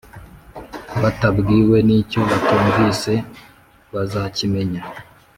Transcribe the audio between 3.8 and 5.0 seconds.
bazakimenya